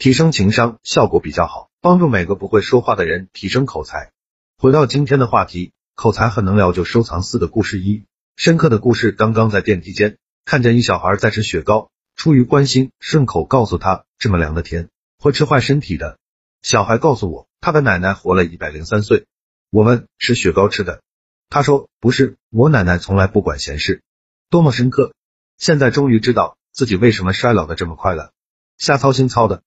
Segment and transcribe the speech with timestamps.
[0.00, 4.12] 提升情商，效果比较好，帮助每个不会说话的人提升口才。
[4.56, 7.78] 回到今天的话题，口才很能聊，就收藏四个故事。
[7.78, 10.16] 一深刻的故事，刚刚在电梯间
[10.46, 11.90] 看见一小孩在吃雪糕。
[12.16, 16.16] 出于关心，顺口告诉他，这么凉的天会吃坏身体的。
[16.62, 19.26] 小孩告诉我，他的奶奶活了一百零三岁。
[19.70, 21.02] 我问，吃雪糕吃的？
[21.50, 24.02] 他说，不是，我奶奶从来不管闲事。
[24.48, 25.12] 多么深刻！
[25.58, 28.32] 现在终于知道自己为什么衰老的这么快了。
[28.78, 29.62] 瞎操心操的。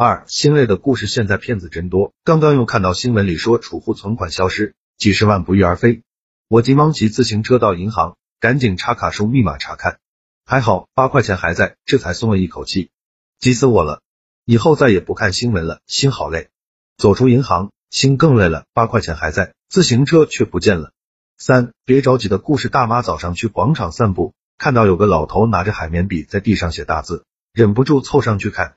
[0.00, 2.12] 二，心累的故事，现在骗子真多。
[2.22, 6.04] 刚刚又看到新闻里说储户存款消失，几十万不翼而飞。
[6.46, 9.98] 我急忙骑自行车到银行，赶紧插卡输密码查看。
[10.46, 12.92] 还好八块钱还在，这才松了一口气，
[13.40, 14.00] 急死我了！
[14.44, 16.48] 以后再也不看新闻了，心好累。
[16.96, 20.92] 走出银行，心更累了，八块钱还在，自行车却不见了。
[21.38, 28.76] 三，别着急的故事，大妈早上去广场散步，看到有个老头拿着海绵笔在地上写大字，忍不住凑上去看。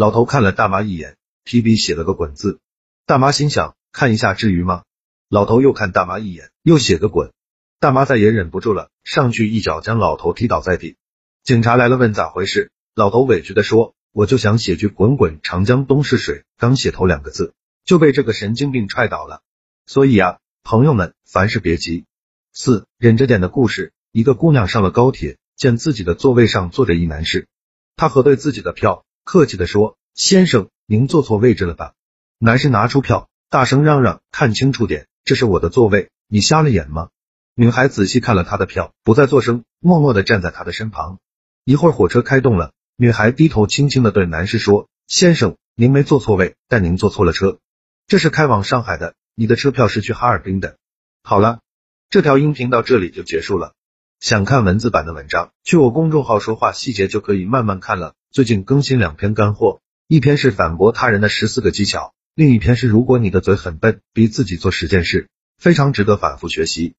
[0.00, 2.58] 老头看了大妈一眼，提笔写了个滚字。
[3.04, 4.84] 大妈心想，看一下至于吗？
[5.28, 7.34] 老头又看大妈一眼，又写个滚。
[7.80, 10.96] 大妈再也忍不住了，上去一脚将老头踢倒在地。
[11.42, 12.70] 警察来了，问咋回事？
[12.94, 17.52] 老头委屈的说：“我就想写句‘滚滚长江东逝水’，刚写头两个字，
[17.84, 19.42] 就被这个神经病踹倒了。
[19.84, 22.06] 所以啊，朋友们，凡事别急。”
[22.54, 27.48] 四忍着点的故事：一个姑娘上了高铁，见自己的座位上坐着一男士，
[27.96, 31.94] 她核对自己的票，客气的说：“先生，您坐错位置了吧？”
[32.38, 37.10] 男士拿出票，大声嚷嚷：“看清楚点，这是我的座位，你瞎了眼吗？”
[37.54, 41.18] 女孩仔细看了他的票，不再作声，默默的站在他的身旁。
[41.64, 47.58] 一会儿火车开动了，女孩低头轻轻的对男士说：“先生，您没坐错位，但您坐错了车，
[48.06, 50.78] 这是开往上海的，你的车票是去哈尔滨的。”
[51.22, 51.60] 好了，
[52.08, 53.74] 这条音频到这里就结束了。
[54.20, 58.12] 想看文字版的文章，去我公众号说话细节就可以慢慢看了。
[58.30, 66.88] 最近更新两篇干货，一篇是反驳他人的十四个技巧，另一篇是如果你的嘴很笨，逼自己做十件事，非常值得反复学习。